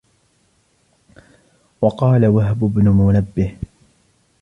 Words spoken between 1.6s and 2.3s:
وَقَالَ